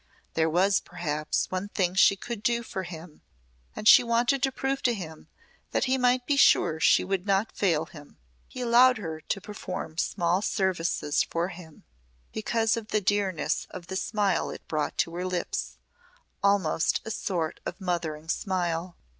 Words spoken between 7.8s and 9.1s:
him. He allowed